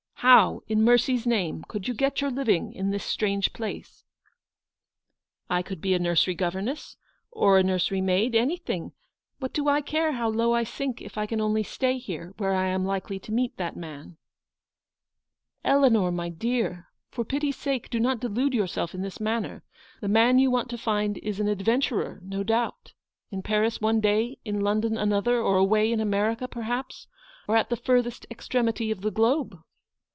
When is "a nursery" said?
6.53-6.65, 7.57-8.01